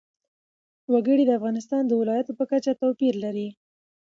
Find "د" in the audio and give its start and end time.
1.25-1.31, 1.87-1.91